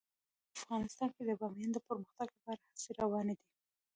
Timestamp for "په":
0.53-0.53